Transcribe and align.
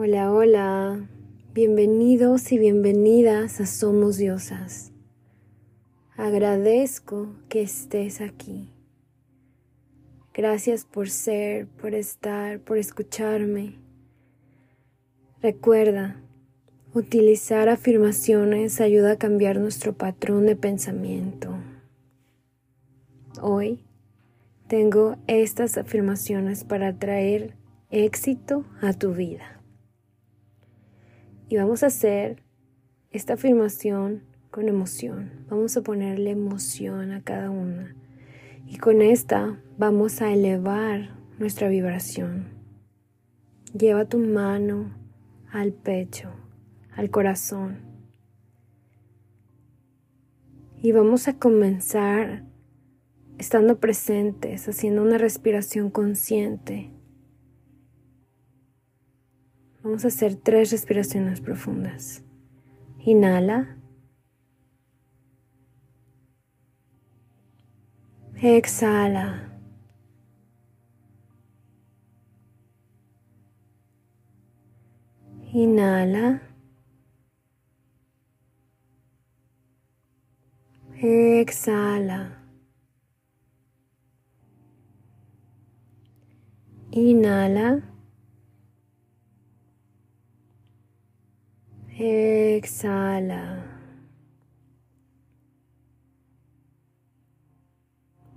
Hola, 0.00 0.32
hola. 0.32 1.08
Bienvenidos 1.54 2.52
y 2.52 2.58
bienvenidas 2.60 3.60
a 3.60 3.66
Somos 3.66 4.16
Diosas. 4.16 4.92
Agradezco 6.16 7.34
que 7.48 7.62
estés 7.62 8.20
aquí. 8.20 8.70
Gracias 10.32 10.84
por 10.84 11.10
ser, 11.10 11.66
por 11.66 11.96
estar, 11.96 12.60
por 12.60 12.78
escucharme. 12.78 13.74
Recuerda, 15.42 16.22
utilizar 16.94 17.68
afirmaciones 17.68 18.80
ayuda 18.80 19.10
a 19.14 19.18
cambiar 19.18 19.58
nuestro 19.58 19.94
patrón 19.94 20.46
de 20.46 20.54
pensamiento. 20.54 21.58
Hoy 23.42 23.80
tengo 24.68 25.16
estas 25.26 25.76
afirmaciones 25.76 26.62
para 26.62 26.96
traer 26.96 27.56
éxito 27.90 28.64
a 28.80 28.92
tu 28.92 29.12
vida. 29.12 29.57
Y 31.48 31.56
vamos 31.56 31.82
a 31.82 31.86
hacer 31.86 32.42
esta 33.10 33.34
afirmación 33.34 34.22
con 34.50 34.68
emoción. 34.68 35.46
Vamos 35.48 35.76
a 35.78 35.82
ponerle 35.82 36.30
emoción 36.30 37.12
a 37.12 37.22
cada 37.22 37.50
una. 37.50 37.96
Y 38.66 38.76
con 38.76 39.00
esta 39.00 39.58
vamos 39.78 40.20
a 40.20 40.30
elevar 40.30 41.16
nuestra 41.38 41.68
vibración. 41.68 42.48
Lleva 43.72 44.04
tu 44.04 44.18
mano 44.18 44.94
al 45.50 45.72
pecho, 45.72 46.30
al 46.94 47.10
corazón. 47.10 47.78
Y 50.82 50.92
vamos 50.92 51.28
a 51.28 51.38
comenzar 51.38 52.44
estando 53.38 53.78
presentes, 53.80 54.68
haciendo 54.68 55.02
una 55.02 55.16
respiración 55.16 55.90
consciente 55.90 56.90
Vamos 59.82 60.04
a 60.04 60.08
hacer 60.08 60.34
tres 60.34 60.72
respiraciones 60.72 61.40
profundas. 61.40 62.24
Inhala. 62.98 63.76
Exhala. 68.42 69.48
Inhala. 75.52 76.40
Exhala. 81.00 82.42
Inhala. 86.92 87.97
Exhala. 92.00 93.66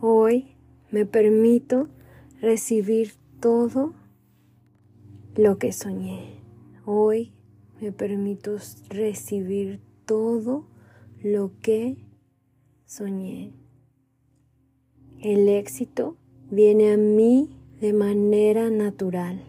Hoy 0.00 0.56
me 0.90 1.04
permito 1.04 1.88
recibir 2.40 3.12
todo 3.40 3.92
lo 5.36 5.58
que 5.58 5.72
soñé. 5.72 6.40
Hoy 6.86 7.34
me 7.78 7.92
permito 7.92 8.56
recibir 8.88 9.82
todo 10.06 10.66
lo 11.22 11.52
que 11.60 11.98
soñé. 12.86 13.52
El 15.20 15.46
éxito 15.50 16.16
viene 16.50 16.90
a 16.90 16.96
mí 16.96 17.50
de 17.82 17.92
manera 17.92 18.70
natural. 18.70 19.42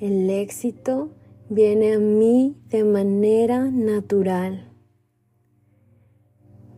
El 0.00 0.30
éxito 0.30 1.10
viene 1.48 1.94
a 1.94 1.98
mí 1.98 2.56
de 2.70 2.82
manera 2.84 3.70
natural. 3.70 4.72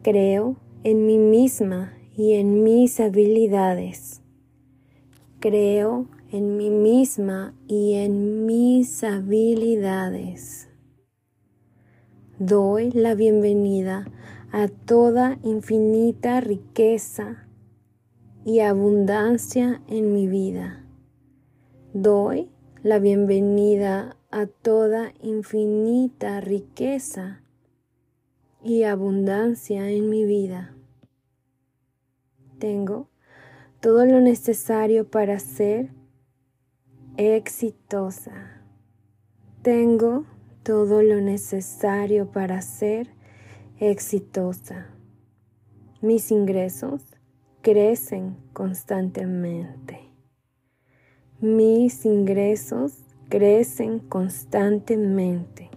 Creo 0.02 0.56
en 0.84 1.06
mí 1.06 1.18
misma 1.18 1.94
y 2.16 2.34
en 2.34 2.62
mis 2.62 3.00
habilidades. 3.00 4.22
Creo 5.40 6.08
en 6.30 6.56
mí 6.56 6.70
misma 6.70 7.54
y 7.66 7.94
en 7.94 8.44
mis 8.44 9.02
habilidades. 9.04 10.68
Doy 12.38 12.90
la 12.90 13.14
bienvenida 13.14 14.06
a 14.52 14.68
toda 14.68 15.38
infinita 15.42 16.40
riqueza 16.40 17.48
y 18.44 18.60
abundancia 18.60 19.82
en 19.88 20.12
mi 20.12 20.26
vida. 20.26 20.84
Doy 21.94 22.50
la 22.82 22.98
bienvenida 22.98 24.17
a 24.30 24.46
toda 24.46 25.14
infinita 25.22 26.40
riqueza 26.40 27.40
y 28.62 28.82
abundancia 28.82 29.90
en 29.90 30.10
mi 30.10 30.24
vida. 30.24 30.74
Tengo 32.58 33.08
todo 33.80 34.04
lo 34.04 34.20
necesario 34.20 35.08
para 35.08 35.38
ser 35.38 35.90
exitosa. 37.16 38.62
Tengo 39.62 40.26
todo 40.62 41.02
lo 41.02 41.20
necesario 41.20 42.30
para 42.30 42.60
ser 42.60 43.08
exitosa. 43.78 44.90
Mis 46.02 46.30
ingresos 46.30 47.02
crecen 47.62 48.36
constantemente. 48.52 50.12
Mis 51.40 52.04
ingresos 52.04 53.07
crecen 53.28 53.98
constantemente. 53.98 55.70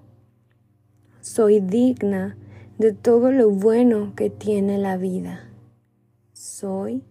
Soy 1.20 1.60
digna 1.60 2.38
de 2.78 2.94
todo 2.94 3.32
lo 3.32 3.50
bueno 3.50 4.14
que 4.16 4.30
tiene 4.30 4.78
la 4.78 4.98
vida. 4.98 5.52
Soy 6.34 7.04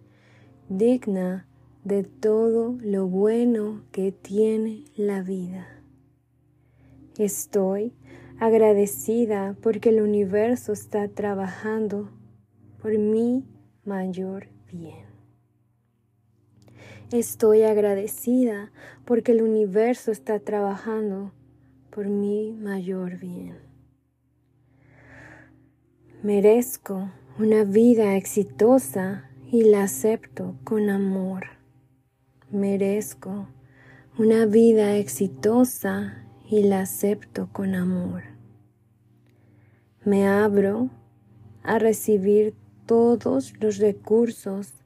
digna 0.69 1.47
de 1.83 2.03
todo 2.03 2.77
lo 2.81 3.07
bueno 3.07 3.83
que 3.91 4.11
tiene 4.11 4.85
la 4.95 5.21
vida. 5.21 5.67
Estoy 7.17 7.93
agradecida 8.39 9.55
porque 9.61 9.89
el 9.89 10.01
universo 10.01 10.73
está 10.73 11.07
trabajando 11.07 12.09
por 12.81 12.97
mi 12.97 13.45
mayor 13.85 14.47
bien. 14.71 15.05
Estoy 17.11 17.63
agradecida 17.63 18.71
porque 19.03 19.33
el 19.33 19.41
universo 19.41 20.13
está 20.13 20.39
trabajando 20.39 21.33
por 21.89 22.07
mi 22.07 22.53
mayor 22.53 23.19
bien. 23.19 23.57
Merezco 26.23 27.11
una 27.37 27.65
vida 27.65 28.15
exitosa 28.15 29.29
y 29.51 29.63
la 29.63 29.83
acepto 29.83 30.55
con 30.63 30.89
amor. 30.89 31.47
Merezco 32.49 33.49
una 34.17 34.45
vida 34.45 34.95
exitosa 34.95 36.25
y 36.49 36.63
la 36.63 36.79
acepto 36.79 37.49
con 37.51 37.75
amor. 37.75 38.23
Me 40.05 40.29
abro 40.29 40.89
a 41.61 41.77
recibir 41.77 42.53
todos 42.85 43.53
los 43.59 43.79
recursos 43.79 44.80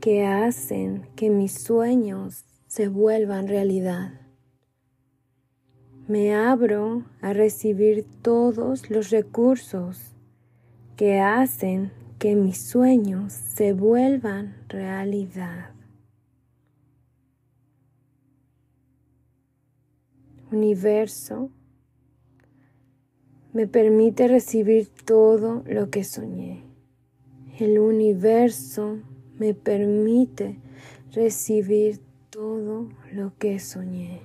que 0.00 0.24
hacen 0.24 1.06
que 1.14 1.28
mis 1.28 1.52
sueños 1.52 2.46
se 2.66 2.88
vuelvan 2.88 3.48
realidad. 3.48 4.20
Me 6.08 6.34
abro 6.34 7.04
a 7.20 7.34
recibir 7.34 8.06
todos 8.22 8.88
los 8.88 9.10
recursos 9.10 10.16
que 10.96 11.20
hacen 11.20 11.92
que 12.18 12.34
mis 12.34 12.58
sueños 12.58 13.32
se 13.32 13.74
vuelvan 13.74 14.56
realidad. 14.68 15.70
Universo, 20.50 21.50
me 23.52 23.66
permite 23.66 24.28
recibir 24.28 24.88
todo 25.04 25.62
lo 25.66 25.90
que 25.90 26.04
soñé. 26.04 26.64
El 27.58 27.78
universo 27.78 28.98
me 29.40 29.54
permite 29.54 30.58
recibir 31.12 31.98
todo 32.28 32.90
lo 33.10 33.32
que 33.38 33.58
soñé. 33.58 34.20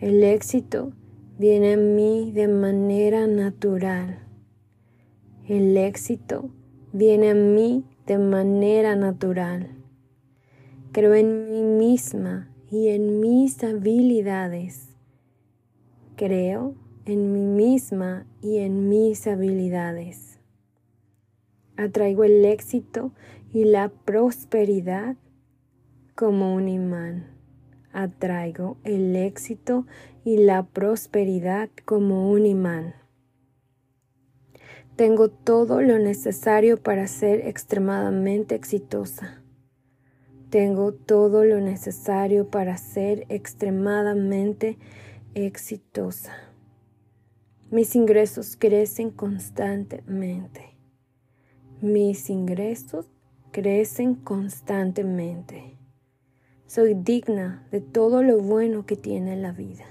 El 0.00 0.22
éxito 0.22 0.92
viene 1.36 1.72
a 1.72 1.76
mí 1.76 2.30
de 2.30 2.46
manera 2.46 3.26
natural. 3.26 4.20
El 5.48 5.76
éxito 5.76 6.50
viene 6.92 7.30
a 7.30 7.34
mí 7.34 7.84
de 8.06 8.18
manera 8.18 8.94
natural. 8.94 9.70
Creo 10.92 11.14
en 11.14 11.50
mí 11.50 11.62
misma 11.64 12.48
y 12.70 12.86
en 12.88 13.18
mis 13.18 13.64
habilidades. 13.64 14.90
Creo 16.14 16.76
en 17.04 17.32
mí 17.32 17.46
misma 17.46 18.26
y 18.42 18.58
en 18.58 18.88
mis 18.88 19.26
habilidades. 19.26 20.30
Atraigo 21.80 22.24
el 22.24 22.44
éxito 22.44 23.12
y 23.52 23.64
la 23.64 23.88
prosperidad 23.88 25.16
como 26.14 26.54
un 26.54 26.68
imán. 26.68 27.36
atraigo 27.92 28.76
el 28.84 29.16
éxito 29.16 29.84
y 30.24 30.36
la 30.36 30.64
prosperidad 30.64 31.70
como 31.84 32.30
un 32.30 32.46
imán. 32.46 32.94
Tengo 34.94 35.28
todo 35.30 35.80
lo 35.80 35.98
necesario 35.98 36.80
para 36.80 37.08
ser 37.08 37.48
extremadamente 37.48 38.54
exitosa. 38.54 39.42
Tengo 40.50 40.92
todo 40.92 41.44
lo 41.44 41.58
necesario 41.60 42.48
para 42.50 42.76
ser 42.76 43.24
extremadamente 43.28 44.78
exitosa. 45.34 46.32
Mis 47.70 47.96
ingresos 47.96 48.56
crecen 48.56 49.10
constantemente. 49.10 50.76
Mis 51.80 52.28
ingresos 52.30 53.06
crecen 53.50 54.14
constantemente. 54.14 55.76
Soy 56.66 56.94
digna 56.94 57.66
de 57.70 57.80
todo 57.80 58.22
lo 58.22 58.38
bueno 58.38 58.86
que 58.86 58.96
tiene 58.96 59.36
la 59.36 59.52
vida. 59.52 59.86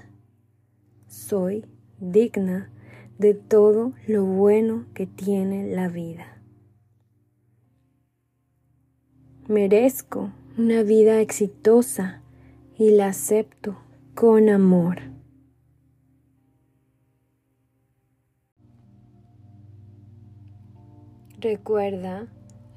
Soy 1.06 1.66
digna 1.98 2.70
de 3.18 3.34
todo 3.34 3.92
lo 4.06 4.24
bueno 4.24 4.86
que 4.94 5.06
tiene 5.06 5.74
la 5.74 5.88
vida. 5.88 6.42
Merezco 9.46 10.32
una 10.56 10.82
vida 10.82 11.20
exitosa 11.20 12.22
y 12.78 12.92
la 12.92 13.08
acepto 13.08 13.76
con 14.14 14.48
amor. 14.48 15.00
Recuerda 21.40 22.28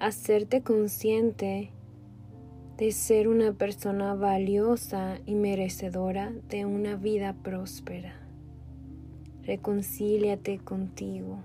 hacerte 0.03 0.63
consciente 0.63 1.69
de 2.75 2.91
ser 2.91 3.29
una 3.29 3.53
persona 3.53 4.13
valiosa 4.15 5.17
y 5.25 5.33
merecedora 5.33 6.33
de 6.49 6.65
una 6.65 6.97
vida 6.97 7.33
próspera. 7.41 8.13
Reconcíliate 9.43 10.59
contigo. 10.59 11.41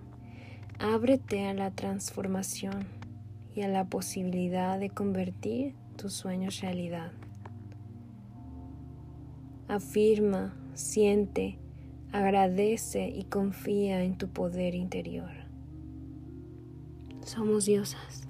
Ábrete 0.80 1.46
a 1.46 1.54
la 1.54 1.70
transformación 1.70 2.88
y 3.54 3.62
a 3.62 3.68
la 3.68 3.84
posibilidad 3.84 4.80
de 4.80 4.90
convertir 4.90 5.76
tus 5.96 6.14
sueños 6.14 6.60
realidad. 6.60 7.12
Afirma, 9.68 10.56
siente, 10.74 11.58
agradece 12.10 13.08
y 13.08 13.22
confía 13.22 14.02
en 14.02 14.18
tu 14.18 14.26
poder 14.26 14.74
interior. 14.74 15.30
Somos 17.24 17.64
diosas. 17.64 18.27